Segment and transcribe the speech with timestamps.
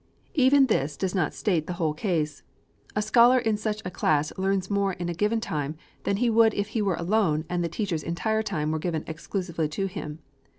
[0.33, 2.41] Even this does not state the whole case.
[2.95, 6.55] A scholar in such a class learns more in a given time, than he would
[6.55, 10.17] if he were alone and the teacher's entire time were given exclusively to him.